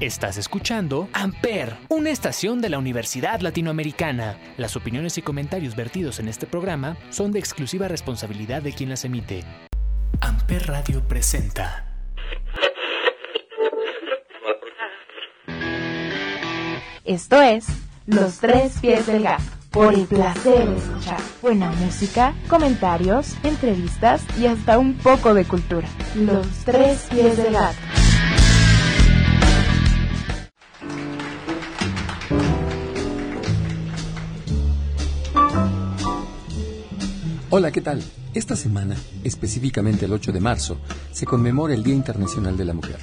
Estás 0.00 0.38
escuchando 0.38 1.10
Amper, 1.12 1.76
una 1.90 2.08
estación 2.08 2.62
de 2.62 2.70
la 2.70 2.78
Universidad 2.78 3.40
Latinoamericana. 3.40 4.38
Las 4.56 4.74
opiniones 4.74 5.18
y 5.18 5.22
comentarios 5.22 5.76
vertidos 5.76 6.20
en 6.20 6.28
este 6.28 6.46
programa 6.46 6.96
son 7.10 7.32
de 7.32 7.38
exclusiva 7.38 7.86
responsabilidad 7.86 8.62
de 8.62 8.72
quien 8.72 8.88
las 8.88 9.04
emite. 9.04 9.44
Amper 10.22 10.68
Radio 10.68 11.06
presenta. 11.06 11.84
Esto 17.04 17.42
es 17.42 17.66
Los 18.06 18.38
Tres 18.38 18.78
Pies 18.80 19.06
del 19.06 19.22
Gato, 19.22 19.42
por 19.70 19.92
el 19.92 20.06
placer 20.06 20.66
de 20.66 20.78
escuchar 20.78 21.20
buena 21.42 21.70
música, 21.72 22.32
comentarios, 22.48 23.36
entrevistas 23.42 24.24
y 24.38 24.46
hasta 24.46 24.78
un 24.78 24.94
poco 24.94 25.34
de 25.34 25.44
cultura. 25.44 25.86
Los 26.14 26.46
Tres 26.64 27.06
Pies 27.10 27.36
del 27.36 27.52
Gato. 27.52 27.76
Hola, 37.52 37.72
¿qué 37.72 37.80
tal? 37.80 38.00
Esta 38.32 38.54
semana, 38.54 38.94
específicamente 39.24 40.04
el 40.04 40.12
8 40.12 40.30
de 40.30 40.38
marzo, 40.38 40.78
se 41.10 41.26
conmemora 41.26 41.74
el 41.74 41.82
Día 41.82 41.96
Internacional 41.96 42.56
de 42.56 42.64
la 42.64 42.74
Mujer. 42.74 42.98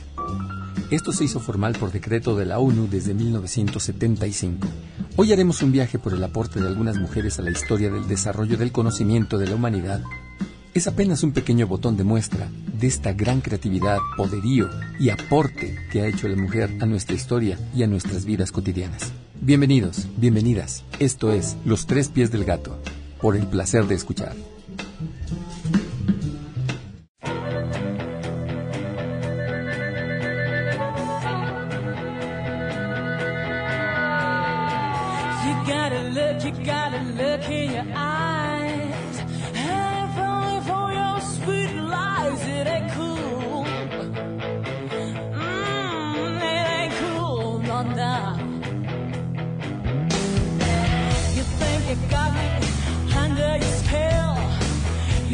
Esto 0.89 1.11
se 1.11 1.25
hizo 1.25 1.41
formal 1.41 1.75
por 1.77 1.91
decreto 1.91 2.33
de 2.37 2.45
la 2.45 2.57
ONU 2.57 2.87
desde 2.87 3.13
1975. 3.13 4.65
Hoy 5.17 5.33
haremos 5.33 5.61
un 5.63 5.73
viaje 5.73 5.99
por 5.99 6.13
el 6.13 6.23
aporte 6.23 6.61
de 6.61 6.67
algunas 6.67 6.95
mujeres 6.95 7.37
a 7.37 7.41
la 7.41 7.51
historia 7.51 7.89
del 7.89 8.07
desarrollo 8.07 8.55
del 8.55 8.71
conocimiento 8.71 9.37
de 9.37 9.47
la 9.47 9.55
humanidad. 9.55 10.01
Es 10.73 10.87
apenas 10.87 11.23
un 11.23 11.33
pequeño 11.33 11.67
botón 11.67 11.97
de 11.97 12.05
muestra 12.05 12.47
de 12.79 12.87
esta 12.87 13.11
gran 13.11 13.41
creatividad, 13.41 13.97
poderío 14.15 14.69
y 14.97 15.09
aporte 15.09 15.75
que 15.91 16.03
ha 16.03 16.07
hecho 16.07 16.29
la 16.29 16.37
mujer 16.37 16.73
a 16.79 16.85
nuestra 16.85 17.17
historia 17.17 17.59
y 17.75 17.83
a 17.83 17.87
nuestras 17.87 18.23
vidas 18.23 18.53
cotidianas. 18.53 19.11
Bienvenidos, 19.41 20.07
bienvenidas. 20.15 20.85
Esto 20.99 21.33
es 21.33 21.57
Los 21.65 21.85
Tres 21.85 22.07
Pies 22.07 22.31
del 22.31 22.45
Gato, 22.45 22.79
por 23.21 23.35
el 23.35 23.47
placer 23.47 23.85
de 23.85 23.95
escuchar. 23.95 24.35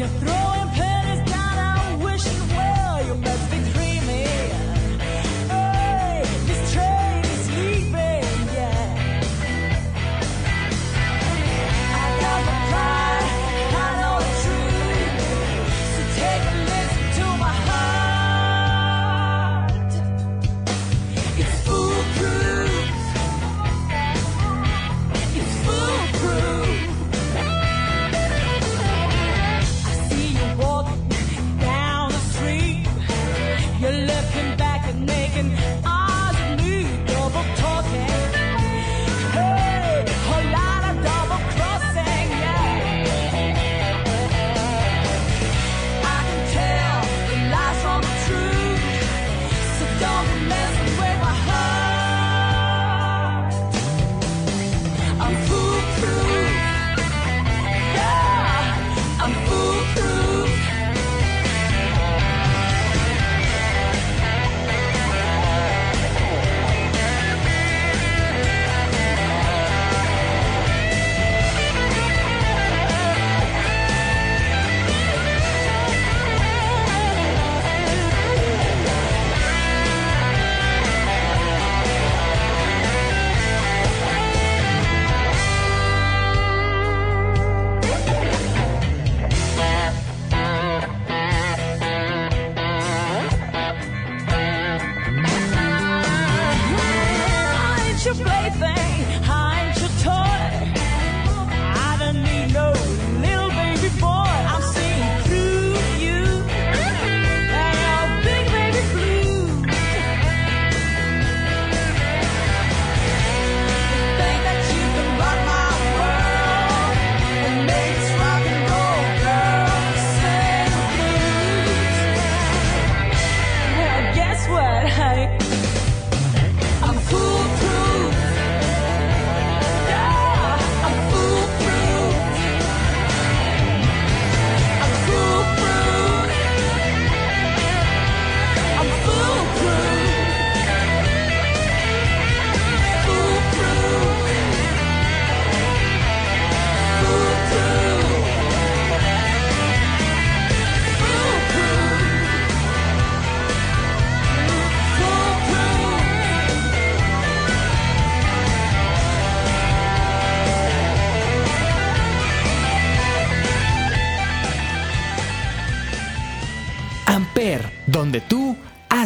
You're 0.04 0.43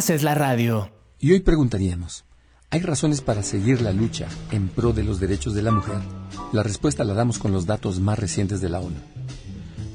haces 0.09 0.23
la 0.23 0.33
radio. 0.33 0.89
Y 1.19 1.33
hoy 1.33 1.41
preguntaríamos, 1.41 2.25
¿hay 2.71 2.79
razones 2.79 3.21
para 3.21 3.43
seguir 3.43 3.79
la 3.79 3.91
lucha 3.91 4.27
en 4.49 4.67
pro 4.67 4.91
de 4.91 5.03
los 5.03 5.19
derechos 5.19 5.53
de 5.53 5.61
la 5.61 5.71
mujer? 5.71 5.99
La 6.51 6.63
respuesta 6.63 7.03
la 7.03 7.13
damos 7.13 7.37
con 7.37 7.51
los 7.51 7.67
datos 7.67 7.99
más 7.99 8.17
recientes 8.17 8.59
de 8.59 8.69
la 8.69 8.79
ONU. 8.79 8.95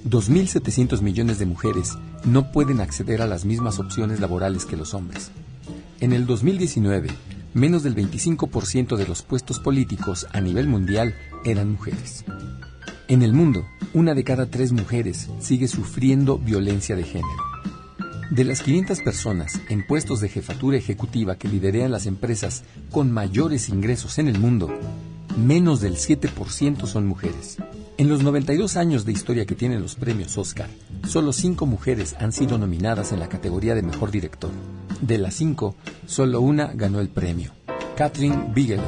2.700 0.09 1.01
millones 1.01 1.41
de 1.41 1.47
mujeres 1.47 1.99
no 2.25 2.53
pueden 2.53 2.81
acceder 2.81 3.23
a 3.23 3.27
las 3.27 3.45
mismas 3.45 3.81
opciones 3.81 4.21
laborales 4.21 4.67
que 4.67 4.77
los 4.77 4.95
hombres. 4.95 5.33
En 5.99 6.13
el 6.13 6.27
2019, 6.27 7.09
menos 7.53 7.83
del 7.83 7.97
25% 7.97 8.95
de 8.95 9.09
los 9.09 9.23
puestos 9.23 9.59
políticos 9.59 10.29
a 10.31 10.41
nivel 10.41 10.69
mundial 10.69 11.17
eran 11.45 11.73
mujeres. 11.73 12.25
En 13.09 13.23
el 13.23 13.33
mundo, 13.33 13.65
una 13.93 14.15
de 14.15 14.23
cada 14.23 14.47
tres 14.47 14.71
mujeres 14.71 15.29
sigue 15.41 15.67
sufriendo 15.67 16.39
violencia 16.39 16.95
de 16.95 17.03
género. 17.03 17.54
De 18.31 18.45
las 18.45 18.63
500 18.63 19.01
personas 19.01 19.61
en 19.69 19.87
puestos 19.87 20.21
de 20.21 20.29
jefatura 20.29 20.77
ejecutiva 20.77 21.37
que 21.37 21.49
liderean 21.49 21.93
las 21.93 22.07
empresas 22.07 22.65
con 22.91 23.13
mayores 23.13 23.69
ingresos 23.69 24.19
en 24.19 24.29
el 24.29 24.39
mundo, 24.39 24.73
menos 25.37 25.81
del 25.81 25.97
7% 25.97 26.87
son 26.87 27.07
mujeres. 27.07 27.59
En 27.97 28.09
los 28.09 28.23
92 28.23 28.77
años 28.77 29.05
de 29.05 29.13
historia 29.13 29.47
que 29.47 29.55
tienen 29.55 29.83
los 29.83 29.95
premios 29.95 30.37
Oscar, 30.39 30.69
solo 31.07 31.33
5 31.33 31.67
mujeres 31.67 32.17
han 32.19 32.33
sido 32.33 32.59
nominadas 32.59 33.13
en 33.13 33.21
la 33.21 33.29
categoría 33.29 33.75
de 33.75 33.83
Mejor 33.83 34.11
Director. 34.11 34.51
De 35.01 35.19
las 35.19 35.35
5, 35.35 35.77
solo 36.07 36.41
una 36.41 36.73
ganó 36.73 37.01
el 37.01 37.09
premio, 37.09 37.53
Catherine 37.97 38.51
Bigelow. 38.55 38.85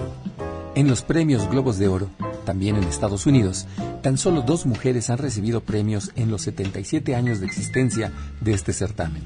En 0.75 0.89
los 0.89 1.03
premios 1.03 1.49
Globos 1.49 1.79
de 1.79 1.89
Oro, 1.89 2.11
también 2.47 2.77
en 2.77 2.85
Estados 2.85 3.27
Unidos, 3.27 3.67
tan 4.03 4.17
solo 4.17 4.41
dos 4.41 4.65
mujeres 4.65 5.11
han 5.11 5.19
recibido 5.19 5.61
premios 5.61 6.13
en 6.17 6.31
los 6.31 6.41
77 6.41 7.15
años 7.15 7.41
de 7.41 7.47
existencia 7.47 8.11
de 8.41 8.55
este 8.55 8.73
certamen. 8.73 9.25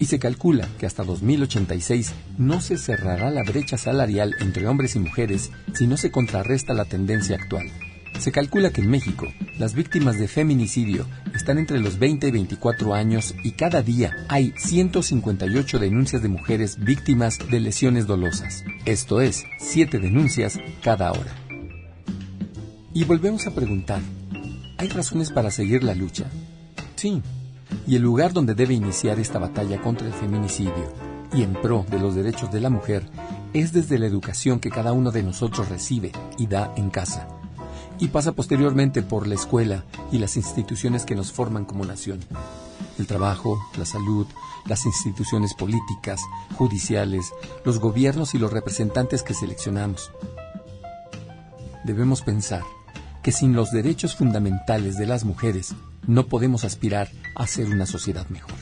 Y 0.00 0.06
se 0.06 0.18
calcula 0.18 0.68
que 0.78 0.86
hasta 0.86 1.04
2086 1.04 2.12
no 2.36 2.60
se 2.60 2.76
cerrará 2.76 3.30
la 3.30 3.44
brecha 3.44 3.78
salarial 3.78 4.34
entre 4.40 4.66
hombres 4.66 4.96
y 4.96 4.98
mujeres 4.98 5.52
si 5.74 5.86
no 5.86 5.96
se 5.96 6.10
contrarresta 6.10 6.74
la 6.74 6.84
tendencia 6.84 7.36
actual. 7.36 7.70
Se 8.18 8.32
calcula 8.32 8.70
que 8.70 8.80
en 8.80 8.90
México 8.90 9.26
las 9.58 9.74
víctimas 9.74 10.18
de 10.18 10.28
feminicidio 10.28 11.06
están 11.34 11.58
entre 11.58 11.80
los 11.80 11.98
20 11.98 12.28
y 12.28 12.30
24 12.30 12.94
años 12.94 13.34
y 13.44 13.52
cada 13.52 13.82
día 13.82 14.16
hay 14.28 14.54
158 14.56 15.78
denuncias 15.78 16.22
de 16.22 16.28
mujeres 16.28 16.78
víctimas 16.78 17.38
de 17.50 17.60
lesiones 17.60 18.06
dolosas. 18.06 18.64
Esto 18.84 19.20
es, 19.20 19.44
7 19.58 19.98
denuncias 19.98 20.58
cada 20.82 21.12
hora. 21.12 21.43
Y 22.96 23.02
volvemos 23.02 23.44
a 23.48 23.50
preguntar, 23.50 24.00
¿hay 24.78 24.88
razones 24.88 25.32
para 25.32 25.50
seguir 25.50 25.82
la 25.82 25.96
lucha? 25.96 26.30
Sí. 26.94 27.20
Y 27.88 27.96
el 27.96 28.02
lugar 28.02 28.32
donde 28.32 28.54
debe 28.54 28.74
iniciar 28.74 29.18
esta 29.18 29.40
batalla 29.40 29.82
contra 29.82 30.06
el 30.06 30.12
feminicidio 30.12 30.92
y 31.32 31.42
en 31.42 31.54
pro 31.54 31.84
de 31.90 31.98
los 31.98 32.14
derechos 32.14 32.52
de 32.52 32.60
la 32.60 32.70
mujer 32.70 33.04
es 33.52 33.72
desde 33.72 33.98
la 33.98 34.06
educación 34.06 34.60
que 34.60 34.70
cada 34.70 34.92
uno 34.92 35.10
de 35.10 35.24
nosotros 35.24 35.68
recibe 35.70 36.12
y 36.38 36.46
da 36.46 36.72
en 36.76 36.90
casa 36.90 37.26
y 37.98 38.08
pasa 38.08 38.30
posteriormente 38.30 39.02
por 39.02 39.26
la 39.26 39.34
escuela 39.34 39.84
y 40.12 40.18
las 40.18 40.36
instituciones 40.36 41.04
que 41.04 41.16
nos 41.16 41.32
forman 41.32 41.64
como 41.64 41.84
nación. 41.84 42.20
El 42.96 43.08
trabajo, 43.08 43.60
la 43.76 43.86
salud, 43.86 44.28
las 44.66 44.86
instituciones 44.86 45.54
políticas, 45.54 46.20
judiciales, 46.54 47.32
los 47.64 47.80
gobiernos 47.80 48.36
y 48.36 48.38
los 48.38 48.52
representantes 48.52 49.24
que 49.24 49.34
seleccionamos. 49.34 50.12
Debemos 51.82 52.22
pensar 52.22 52.62
que 53.24 53.32
sin 53.32 53.56
los 53.56 53.72
derechos 53.72 54.14
fundamentales 54.14 54.98
de 54.98 55.06
las 55.06 55.24
mujeres 55.24 55.74
no 56.06 56.26
podemos 56.26 56.62
aspirar 56.64 57.08
a 57.34 57.46
ser 57.46 57.68
una 57.68 57.86
sociedad 57.86 58.28
mejor. 58.28 58.53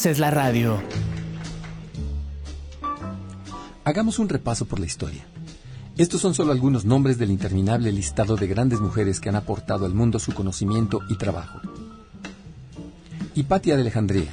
Haces 0.00 0.18
la 0.18 0.30
radio. 0.30 0.82
Hagamos 3.84 4.18
un 4.18 4.30
repaso 4.30 4.64
por 4.64 4.80
la 4.80 4.86
historia. 4.86 5.26
Estos 5.98 6.22
son 6.22 6.32
solo 6.32 6.52
algunos 6.52 6.86
nombres 6.86 7.18
del 7.18 7.30
interminable 7.30 7.92
listado 7.92 8.36
de 8.36 8.46
grandes 8.46 8.80
mujeres 8.80 9.20
que 9.20 9.28
han 9.28 9.36
aportado 9.36 9.84
al 9.84 9.92
mundo 9.92 10.18
su 10.18 10.32
conocimiento 10.32 11.02
y 11.10 11.18
trabajo. 11.18 11.60
Hipatia 13.34 13.74
de 13.74 13.82
Alejandría 13.82 14.32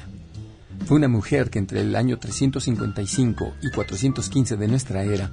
fue 0.86 0.96
una 0.96 1.08
mujer 1.08 1.50
que 1.50 1.58
entre 1.58 1.82
el 1.82 1.96
año 1.96 2.18
355 2.18 3.52
y 3.60 3.70
415 3.70 4.56
de 4.56 4.68
nuestra 4.68 5.02
era 5.02 5.32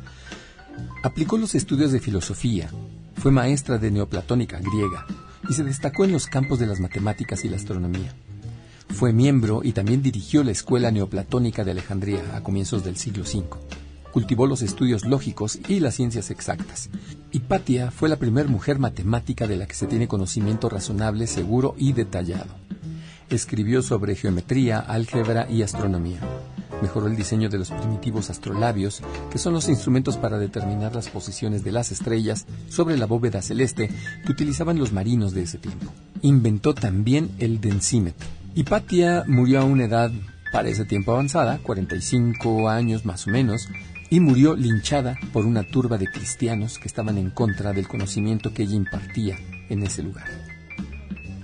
aplicó 1.02 1.38
los 1.38 1.56
estudios 1.56 1.94
de 1.94 2.02
filosofía, 2.02 2.70
fue 3.16 3.32
maestra 3.32 3.78
de 3.78 3.90
neoplatónica 3.90 4.60
griega 4.60 5.06
y 5.48 5.54
se 5.54 5.64
destacó 5.64 6.04
en 6.04 6.12
los 6.12 6.28
campos 6.28 6.60
de 6.60 6.68
las 6.68 6.82
matemáticas 6.82 7.46
y 7.46 7.48
la 7.48 7.56
astronomía. 7.56 8.14
Fue 8.90 9.12
miembro 9.12 9.62
y 9.64 9.74
también 9.74 10.02
dirigió 10.02 10.44
la 10.44 10.52
Escuela 10.52 10.92
Neoplatónica 10.92 11.64
de 11.64 11.72
Alejandría 11.72 12.36
a 12.36 12.42
comienzos 12.42 12.84
del 12.84 12.98
siglo 12.98 13.24
V. 13.24 13.44
Cultivó 14.14 14.48
los 14.48 14.62
estudios 14.62 15.04
lógicos 15.04 15.60
y 15.68 15.82
las 15.82 15.96
ciencias 15.96 16.32
exactas. 16.32 16.90
Hipatia 17.32 17.92
fue 17.92 18.08
la 18.08 18.16
primera 18.16 18.48
mujer 18.48 18.80
matemática 18.80 19.48
de 19.48 19.58
la 19.58 19.66
que 19.66 19.76
se 19.76 19.88
tiene 19.88 20.08
conocimiento 20.08 20.70
razonable, 20.70 21.28
seguro 21.28 21.76
y 21.78 21.92
detallado. 21.92 22.56
Escribió 23.30 23.82
sobre 23.82 24.16
geometría, 24.16 24.80
álgebra 24.80 25.50
y 25.50 25.64
astronomía. 25.64 26.22
Mejoró 26.82 27.08
el 27.08 27.18
diseño 27.18 27.50
de 27.50 27.58
los 27.58 27.72
primitivos 27.72 28.30
astrolabios, 28.30 29.02
que 29.32 29.38
son 29.38 29.54
los 29.54 29.68
instrumentos 29.68 30.16
para 30.16 30.38
determinar 30.38 30.96
las 30.96 31.10
posiciones 31.10 31.64
de 31.64 31.74
las 31.74 31.92
estrellas 31.92 32.46
sobre 32.70 32.98
la 32.98 33.08
bóveda 33.08 33.42
celeste 33.42 33.90
que 34.26 34.32
utilizaban 34.32 34.78
los 34.78 34.94
marinos 34.94 35.34
de 35.34 35.44
ese 35.44 35.58
tiempo. 35.58 35.92
Inventó 36.22 36.74
también 36.74 37.32
el 37.40 37.60
densímetro. 37.60 38.28
Hipatia 38.58 39.26
murió 39.28 39.60
a 39.60 39.66
una 39.66 39.84
edad 39.84 40.12
para 40.54 40.70
ese 40.70 40.86
tiempo 40.86 41.12
avanzada, 41.12 41.60
45 41.62 42.70
años 42.70 43.04
más 43.04 43.28
o 43.28 43.30
menos, 43.30 43.68
y 44.10 44.22
murió 44.22 44.56
linchada 44.56 45.20
por 45.34 45.46
una 45.46 45.64
turba 45.64 45.98
de 45.98 46.08
cristianos 46.08 46.80
que 46.80 46.88
estaban 46.88 47.18
en 47.18 47.32
contra 47.32 47.74
del 47.74 47.90
conocimiento 47.90 48.54
que 48.54 48.64
ella 48.64 48.76
impartía 48.76 49.38
en 49.68 49.84
ese 49.84 50.04
lugar. 50.04 50.28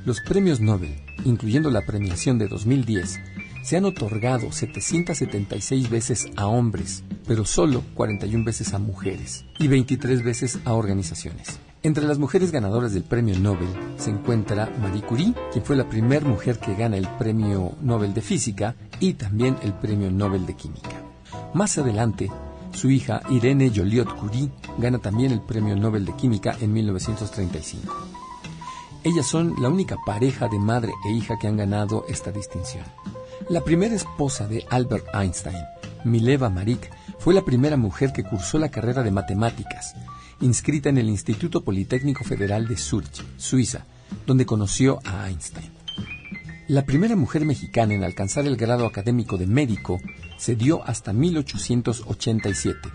Los 0.05 0.21
premios 0.21 0.61
Nobel, 0.61 0.95
incluyendo 1.25 1.69
la 1.69 1.85
premiación 1.85 2.37
de 2.37 2.47
2010, 2.47 3.19
se 3.61 3.75
han 3.75 3.83
otorgado 3.83 4.53
776 4.53 5.89
veces 5.89 6.29
a 6.37 6.47
hombres, 6.47 7.03
pero 7.27 7.43
solo 7.43 7.83
41 7.93 8.45
veces 8.45 8.73
a 8.73 8.79
mujeres 8.79 9.43
y 9.59 9.67
23 9.67 10.23
veces 10.23 10.59
a 10.63 10.71
organizaciones. 10.75 11.59
Entre 11.83 12.05
las 12.05 12.19
mujeres 12.19 12.51
ganadoras 12.51 12.93
del 12.93 13.03
premio 13.03 13.39
Nobel 13.39 13.67
se 13.97 14.11
encuentra 14.11 14.69
Marie 14.79 15.01
Curie, 15.01 15.33
quien 15.51 15.65
fue 15.65 15.75
la 15.75 15.89
primera 15.89 16.27
mujer 16.27 16.59
que 16.59 16.75
gana 16.75 16.95
el 16.95 17.07
premio 17.17 17.73
Nobel 17.81 18.13
de 18.13 18.21
Física 18.21 18.75
y 19.00 19.15
también 19.15 19.57
el 19.63 19.73
premio 19.73 20.11
Nobel 20.11 20.45
de 20.45 20.53
Química. 20.53 21.01
Más 21.55 21.79
adelante, 21.79 22.29
su 22.71 22.91
hija 22.91 23.23
Irene 23.31 23.71
Joliot 23.75 24.15
Curie 24.15 24.51
gana 24.77 25.00
también 25.00 25.31
el 25.31 25.41
premio 25.41 25.75
Nobel 25.75 26.05
de 26.05 26.15
Química 26.15 26.55
en 26.61 26.71
1935. 26.71 28.07
Ellas 29.03 29.25
son 29.25 29.55
la 29.59 29.69
única 29.69 29.97
pareja 30.05 30.47
de 30.50 30.59
madre 30.59 30.91
e 31.07 31.11
hija 31.11 31.39
que 31.39 31.47
han 31.47 31.57
ganado 31.57 32.05
esta 32.07 32.31
distinción. 32.31 32.85
La 33.50 33.61
primera 33.61 33.95
esposa 33.95 34.47
de 34.47 34.67
Albert 34.69 35.07
Einstein, 35.15 35.57
Mileva 36.03 36.51
Marik, 36.51 36.91
fue 37.17 37.33
la 37.33 37.41
primera 37.41 37.75
mujer 37.75 38.13
que 38.13 38.23
cursó 38.23 38.59
la 38.59 38.69
carrera 38.69 39.01
de 39.01 39.09
matemáticas, 39.09 39.95
inscrita 40.41 40.89
en 40.89 40.98
el 40.98 41.10
Instituto 41.10 41.63
Politécnico 41.63 42.24
Federal 42.24 42.67
de 42.67 42.77
Zurich, 42.77 43.24
Suiza, 43.38 43.86
donde 44.25 44.45
conoció 44.45 45.00
a 45.05 45.27
Einstein. 45.29 45.69
La 46.67 46.86
primera 46.86 47.15
mujer 47.15 47.45
mexicana 47.45 47.93
en 47.93 48.03
alcanzar 48.03 48.45
el 48.45 48.57
grado 48.57 48.86
académico 48.86 49.38
de 49.38 49.48
médico 49.48 50.00
se 50.38 50.55
dio 50.55 50.83
hasta 50.83 51.13
1887, 51.13 52.89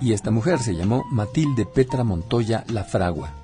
y 0.00 0.12
esta 0.12 0.30
mujer 0.30 0.58
se 0.58 0.74
llamó 0.74 1.04
Matilde 1.10 1.66
Petra 1.66 2.04
Montoya 2.04 2.64
La 2.68 2.84
Fragua. 2.84 3.34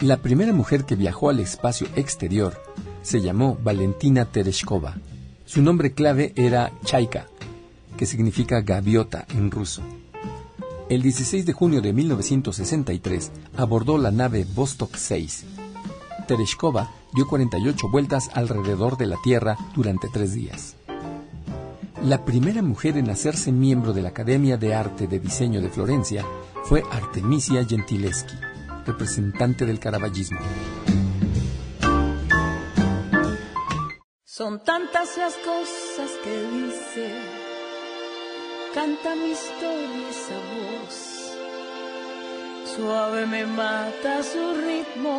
La 0.00 0.18
primera 0.18 0.52
mujer 0.52 0.84
que 0.84 0.96
viajó 0.96 1.30
al 1.30 1.40
espacio 1.40 1.86
exterior 1.94 2.60
se 3.02 3.20
llamó 3.20 3.56
Valentina 3.62 4.24
Tereshkova. 4.24 4.96
Su 5.44 5.62
nombre 5.62 5.92
clave 5.92 6.32
era 6.36 6.72
Chaika, 6.84 7.26
que 7.96 8.06
significa 8.06 8.60
gaviota 8.62 9.26
en 9.34 9.50
ruso. 9.50 9.82
El 10.90 11.00
16 11.00 11.46
de 11.46 11.52
junio 11.54 11.80
de 11.80 11.94
1963 11.94 13.32
abordó 13.56 13.96
la 13.96 14.10
nave 14.10 14.46
Vostok 14.54 14.96
6. 14.96 15.44
Tereshkova 16.28 16.90
dio 17.14 17.26
48 17.26 17.88
vueltas 17.90 18.28
alrededor 18.34 18.98
de 18.98 19.06
la 19.06 19.16
Tierra 19.22 19.56
durante 19.74 20.08
tres 20.08 20.34
días. 20.34 20.76
La 22.02 22.26
primera 22.26 22.60
mujer 22.60 22.98
en 22.98 23.08
hacerse 23.08 23.50
miembro 23.50 23.94
de 23.94 24.02
la 24.02 24.10
Academia 24.10 24.58
de 24.58 24.74
Arte 24.74 25.06
de 25.06 25.20
Diseño 25.20 25.62
de 25.62 25.70
Florencia 25.70 26.22
fue 26.64 26.82
Artemisia 26.90 27.64
Gentileschi, 27.64 28.36
representante 28.84 29.64
del 29.64 29.78
Caravallismo. 29.78 30.40
Son 34.22 34.62
tantas 34.62 35.16
las 35.16 35.34
cosas 35.36 36.10
que 36.22 36.42
dice, 36.50 37.43
canta 38.74 39.14
mi 39.14 39.30
historia 39.30 40.08
esa 40.10 40.38
voz. 40.52 40.96
Suave 42.74 43.24
me 43.26 43.46
mata 43.46 44.22
su 44.22 44.54
ritmo, 44.68 45.16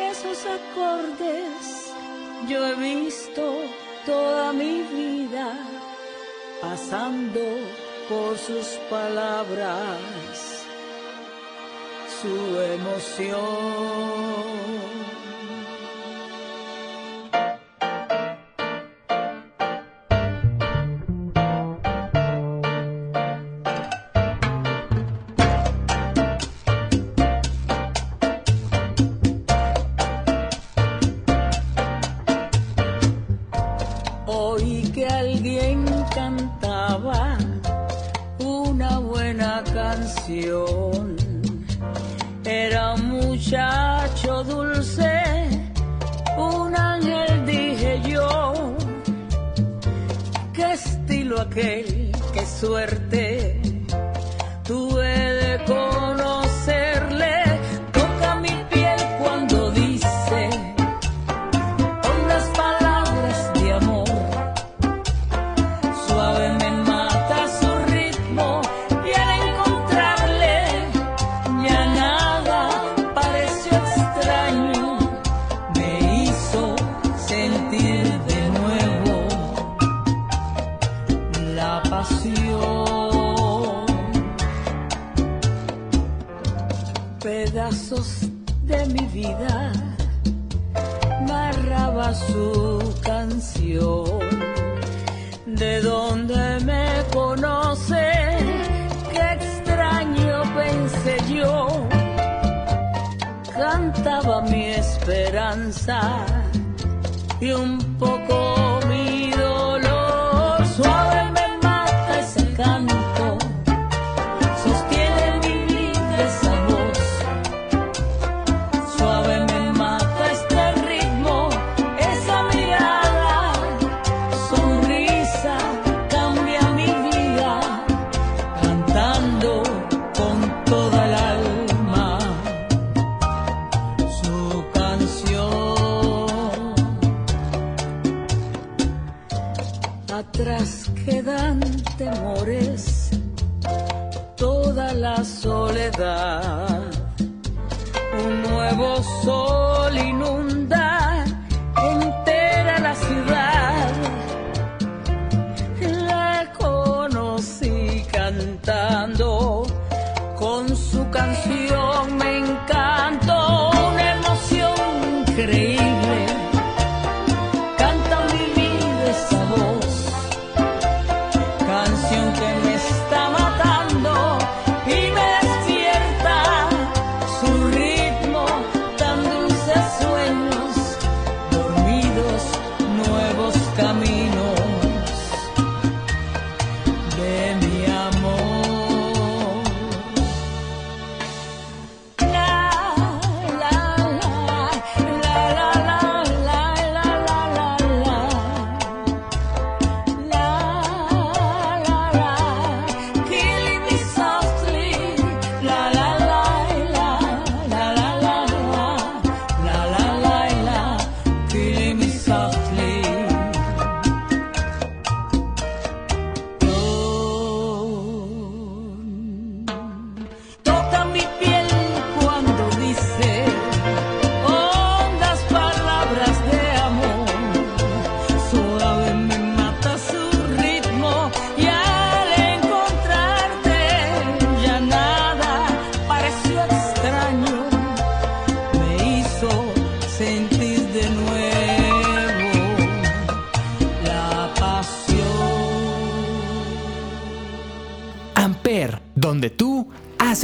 esos 0.00 0.38
acordes. 0.46 1.92
Yo 2.48 2.66
he 2.66 2.74
visto 2.76 3.44
toda 4.06 4.52
mi 4.54 4.82
vida 4.82 5.54
pasando 6.62 7.42
por 8.08 8.38
sus 8.38 8.66
palabras, 8.88 10.64
su 12.22 12.60
emoción. 12.76 13.38
Era 42.44 42.92
un 42.92 43.08
muchacho 43.08 44.44
dulce, 44.44 45.10
un 46.36 46.76
ángel 46.76 47.46
dije 47.46 48.02
yo. 48.06 48.76
Qué 50.52 50.72
estilo 50.74 51.40
aquel, 51.40 52.12
qué 52.34 52.44
suerte. 52.44 53.57
De 87.88 88.84
mi 88.84 89.06
vida 89.06 89.72
narraba 91.26 92.12
su 92.12 92.94
canción. 93.02 94.04
¿De 95.46 95.80
dónde 95.80 96.60
me 96.66 96.86
conoce? 97.14 98.12
Qué 99.10 99.32
extraño 99.32 100.42
pensé 100.54 101.16
yo. 101.34 101.88
Cantaba 103.54 104.42
mi 104.42 104.66
esperanza 104.66 106.26
y 107.40 107.52
un 107.52 107.77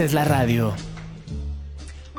haces 0.05 0.13
la 0.15 0.25
radio. 0.27 0.75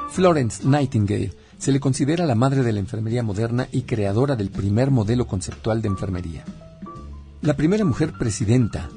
Florence 0.10 0.68
Nightingale 0.68 1.34
se 1.60 1.72
le 1.72 1.80
considera 1.80 2.26
la 2.26 2.34
madre 2.34 2.64
de 2.64 2.74
la 2.74 2.80
enfermería 2.80 3.22
moderna 3.22 3.68
y 3.72 3.84
creadora 3.84 4.36
del 4.36 4.50
primer 4.50 4.90
modelo 4.90 5.28
conceptual 5.28 5.84
de 5.84 5.90
enfermería. 5.90 6.44
La 7.44 7.56
primera 7.56 7.86
mujer 7.86 8.14
presidenta 8.18 8.90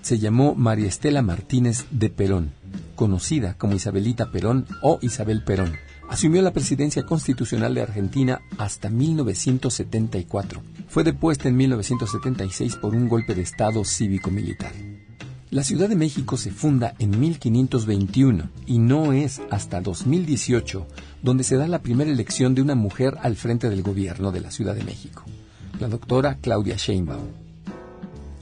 se 0.00 0.18
llamó 0.18 0.54
María 0.54 0.88
Estela 0.88 1.20
Martínez 1.20 1.84
de 1.90 2.08
Perón, 2.08 2.52
conocida 2.96 3.58
como 3.58 3.74
Isabelita 3.74 4.30
Perón 4.30 4.64
o 4.80 4.98
Isabel 5.02 5.44
Perón. 5.44 5.74
Asumió 6.08 6.40
la 6.40 6.54
presidencia 6.54 7.04
constitucional 7.04 7.74
de 7.74 7.82
Argentina 7.82 8.40
hasta 8.56 8.88
1974. 8.88 10.62
Fue 10.88 11.04
depuesta 11.04 11.50
en 11.50 11.56
1976 11.58 12.76
por 12.76 12.94
un 12.94 13.10
golpe 13.10 13.34
de 13.34 13.42
Estado 13.42 13.84
cívico-militar. 13.84 14.72
La 15.52 15.64
Ciudad 15.64 15.90
de 15.90 15.96
México 15.96 16.38
se 16.38 16.50
funda 16.50 16.94
en 16.98 17.20
1521 17.20 18.48
y 18.64 18.78
no 18.78 19.12
es 19.12 19.42
hasta 19.50 19.82
2018 19.82 20.86
donde 21.22 21.44
se 21.44 21.58
da 21.58 21.66
la 21.66 21.82
primera 21.82 22.10
elección 22.10 22.54
de 22.54 22.62
una 22.62 22.74
mujer 22.74 23.18
al 23.20 23.36
frente 23.36 23.68
del 23.68 23.82
gobierno 23.82 24.32
de 24.32 24.40
la 24.40 24.50
Ciudad 24.50 24.74
de 24.74 24.82
México, 24.82 25.24
la 25.78 25.88
doctora 25.88 26.38
Claudia 26.40 26.76
Sheinbaum. 26.78 27.26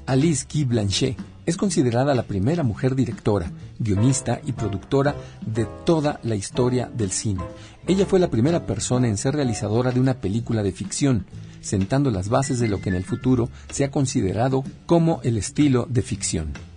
Alice 0.06 0.46
Guy 0.48 0.66
Blanchet 0.66 1.16
es 1.46 1.56
considerada 1.56 2.14
la 2.14 2.22
primera 2.22 2.62
mujer 2.62 2.94
directora, 2.94 3.50
guionista 3.80 4.40
y 4.46 4.52
productora 4.52 5.16
de 5.44 5.66
toda 5.84 6.20
la 6.22 6.36
historia 6.36 6.88
del 6.96 7.10
cine. 7.10 7.42
Ella 7.88 8.06
fue 8.06 8.20
la 8.20 8.30
primera 8.30 8.66
persona 8.66 9.08
en 9.08 9.16
ser 9.16 9.34
realizadora 9.34 9.90
de 9.90 9.98
una 9.98 10.14
película 10.14 10.62
de 10.62 10.70
ficción, 10.70 11.26
sentando 11.60 12.12
las 12.12 12.28
bases 12.28 12.60
de 12.60 12.68
lo 12.68 12.80
que 12.80 12.90
en 12.90 12.94
el 12.94 13.02
futuro 13.02 13.48
se 13.68 13.82
ha 13.82 13.90
considerado 13.90 14.62
como 14.86 15.20
el 15.24 15.38
estilo 15.38 15.88
de 15.90 16.02
ficción. 16.02 16.69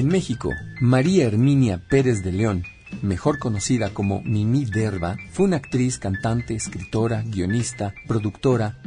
En 0.00 0.08
México, 0.08 0.54
María 0.80 1.26
Herminia 1.26 1.76
Pérez 1.76 2.24
de 2.24 2.32
León, 2.32 2.64
mejor 3.02 3.38
conocida 3.38 3.90
como 3.90 4.22
Mimi 4.22 4.64
Derba, 4.64 5.18
fue 5.30 5.44
una 5.44 5.56
actriz, 5.56 5.98
cantante, 5.98 6.54
escritora, 6.54 7.22
guionista, 7.26 7.92
productora. 8.08 8.78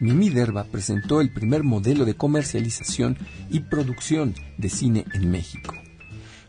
Mimi 0.00 0.28
Derba 0.28 0.64
presentó 0.64 1.20
el 1.20 1.32
primer 1.32 1.62
modelo 1.62 2.04
de 2.04 2.14
comercialización 2.14 3.16
y 3.48 3.60
producción 3.60 4.34
de 4.58 4.68
cine 4.68 5.04
en 5.14 5.30
México. 5.30 5.72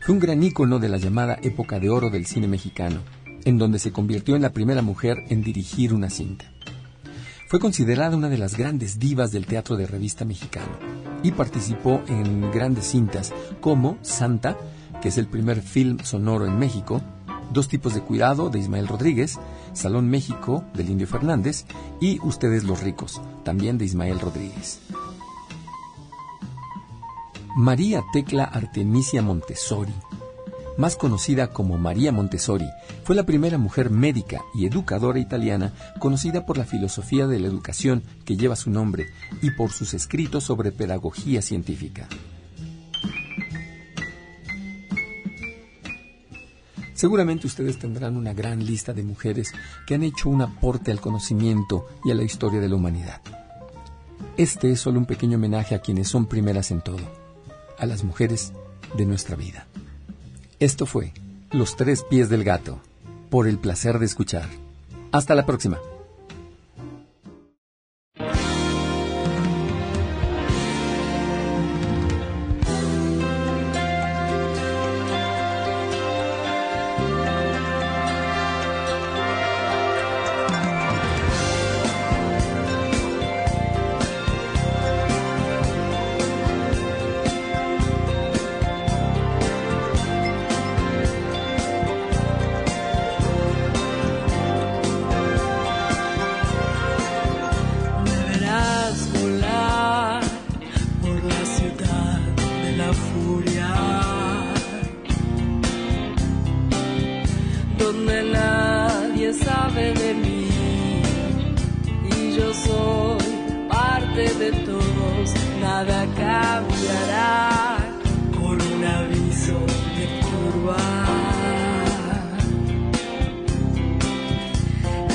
Fue 0.00 0.16
un 0.16 0.20
gran 0.20 0.42
ícono 0.42 0.80
de 0.80 0.88
la 0.88 0.96
llamada 0.96 1.38
época 1.40 1.78
de 1.78 1.88
oro 1.88 2.10
del 2.10 2.26
cine 2.26 2.48
mexicano, 2.48 3.02
en 3.44 3.56
donde 3.56 3.78
se 3.78 3.92
convirtió 3.92 4.34
en 4.34 4.42
la 4.42 4.52
primera 4.52 4.82
mujer 4.82 5.18
en 5.28 5.44
dirigir 5.44 5.94
una 5.94 6.10
cinta. 6.10 6.52
Fue 7.46 7.60
considerada 7.60 8.16
una 8.16 8.28
de 8.28 8.38
las 8.38 8.56
grandes 8.56 8.98
divas 8.98 9.30
del 9.30 9.46
teatro 9.46 9.76
de 9.76 9.86
revista 9.86 10.24
mexicano 10.24 10.97
y 11.22 11.32
participó 11.32 12.02
en 12.08 12.50
grandes 12.50 12.86
cintas 12.86 13.32
como 13.60 13.98
Santa, 14.02 14.56
que 15.00 15.08
es 15.08 15.18
el 15.18 15.26
primer 15.26 15.62
film 15.62 15.98
sonoro 16.02 16.46
en 16.46 16.58
México, 16.58 17.00
Dos 17.50 17.68
tipos 17.68 17.94
de 17.94 18.02
cuidado 18.02 18.50
de 18.50 18.58
Ismael 18.58 18.86
Rodríguez, 18.86 19.38
Salón 19.72 20.08
México 20.10 20.64
del 20.74 20.90
Indio 20.90 21.06
Fernández 21.06 21.64
y 21.98 22.20
Ustedes 22.20 22.64
los 22.64 22.82
ricos, 22.82 23.22
también 23.42 23.78
de 23.78 23.86
Ismael 23.86 24.20
Rodríguez. 24.20 24.80
María 27.56 28.04
Tecla 28.12 28.44
Artemisia 28.44 29.22
Montessori, 29.22 29.94
más 30.78 30.96
conocida 30.96 31.48
como 31.48 31.76
María 31.76 32.12
Montessori, 32.12 32.70
fue 33.04 33.14
la 33.14 33.24
primera 33.24 33.58
mujer 33.58 33.90
médica 33.90 34.42
y 34.54 34.64
educadora 34.64 35.18
italiana 35.18 35.74
conocida 35.98 36.46
por 36.46 36.56
la 36.56 36.64
filosofía 36.64 37.26
de 37.26 37.40
la 37.40 37.48
educación 37.48 38.04
que 38.24 38.36
lleva 38.36 38.56
su 38.56 38.70
nombre 38.70 39.08
y 39.42 39.50
por 39.50 39.72
sus 39.72 39.92
escritos 39.92 40.44
sobre 40.44 40.72
pedagogía 40.72 41.42
científica. 41.42 42.08
Seguramente 46.94 47.46
ustedes 47.46 47.78
tendrán 47.78 48.16
una 48.16 48.32
gran 48.32 48.64
lista 48.64 48.92
de 48.92 49.02
mujeres 49.02 49.52
que 49.86 49.94
han 49.94 50.02
hecho 50.02 50.30
un 50.30 50.42
aporte 50.42 50.90
al 50.90 51.00
conocimiento 51.00 51.86
y 52.04 52.10
a 52.12 52.14
la 52.14 52.22
historia 52.22 52.60
de 52.60 52.68
la 52.68 52.76
humanidad. 52.76 53.20
Este 54.36 54.70
es 54.70 54.80
solo 54.80 55.00
un 55.00 55.06
pequeño 55.06 55.38
homenaje 55.38 55.74
a 55.74 55.80
quienes 55.80 56.08
son 56.08 56.26
primeras 56.26 56.70
en 56.70 56.80
todo, 56.80 56.98
a 57.78 57.86
las 57.86 58.04
mujeres 58.04 58.52
de 58.96 59.06
nuestra 59.06 59.36
vida. 59.36 59.66
Esto 60.60 60.86
fue 60.86 61.12
Los 61.52 61.76
tres 61.76 62.02
pies 62.02 62.28
del 62.28 62.42
gato, 62.42 62.80
por 63.30 63.46
el 63.46 63.58
placer 63.58 64.00
de 64.00 64.06
escuchar. 64.06 64.48
Hasta 65.12 65.36
la 65.36 65.46
próxima. 65.46 65.78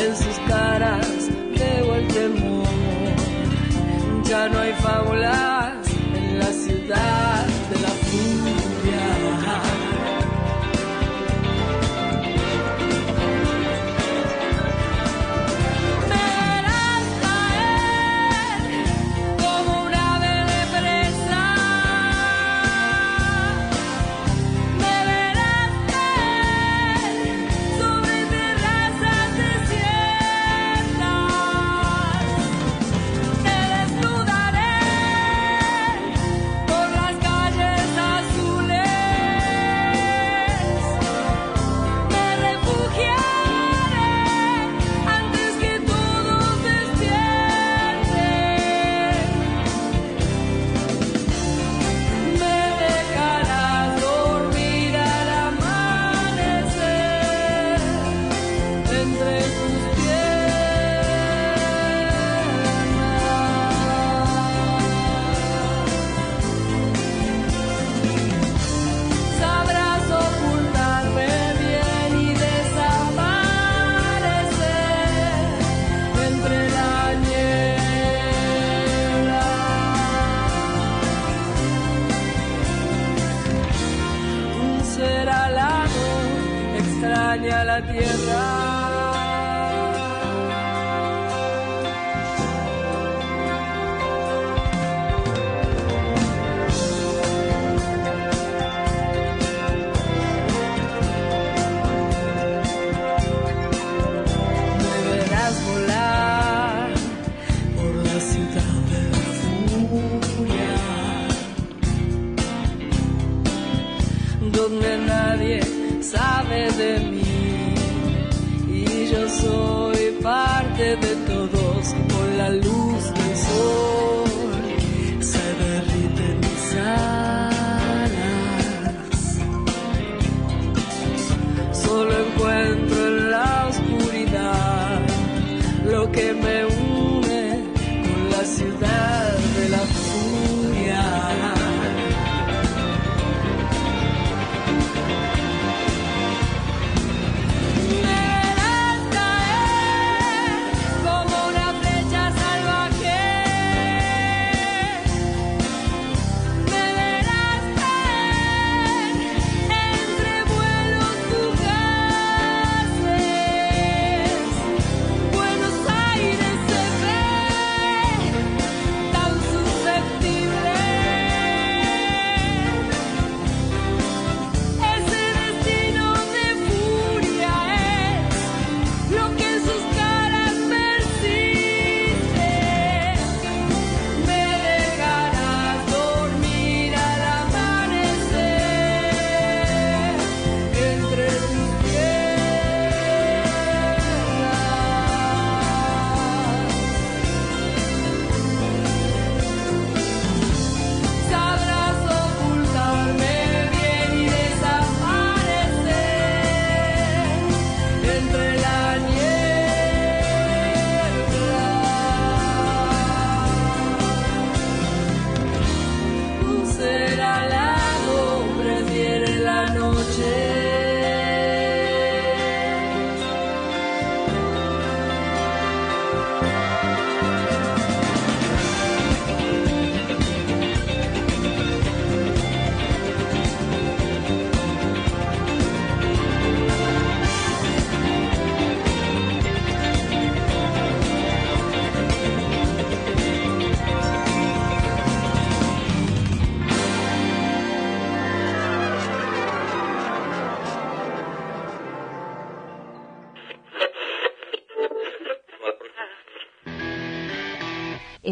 en 0.04 0.16
sus 0.18 0.38
caras, 0.48 1.30
veo 1.58 1.96
el 1.96 2.08
temor. 2.08 2.68
Ya 4.26 4.50
no 4.50 4.60
hay 4.60 4.74
fábula 4.74 5.53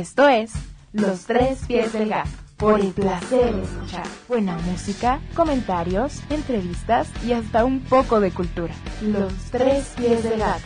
Esto 0.01 0.27
es 0.27 0.51
Los 0.93 1.25
Tres 1.25 1.59
Pies 1.67 1.93
del 1.93 2.09
Gato, 2.09 2.31
por 2.57 2.79
el 2.79 2.91
placer 2.91 3.53
de 3.53 3.61
escuchar 3.61 4.07
buena 4.27 4.57
música, 4.57 5.19
comentarios, 5.35 6.23
entrevistas 6.31 7.07
y 7.23 7.33
hasta 7.33 7.63
un 7.63 7.81
poco 7.81 8.19
de 8.19 8.31
cultura. 8.31 8.73
Los 9.03 9.31
Tres 9.51 9.93
Pies 9.95 10.23
del 10.23 10.39
Gato. 10.39 10.63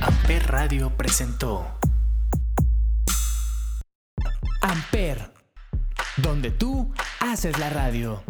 Amper 0.00 0.46
Radio 0.52 0.96
presentó 0.96 1.66
Amper, 4.62 5.32
donde 6.16 6.52
tú 6.52 6.94
haces 7.18 7.58
la 7.58 7.70
radio. 7.70 8.22